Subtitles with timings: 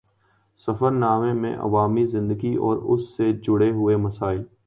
[0.67, 4.43] سفر نامے میں عوامی زندگی اور اُس سے جڑے ہوئے مسائل